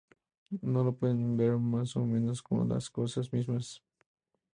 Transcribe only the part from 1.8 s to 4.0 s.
o menos que las cosas mismas.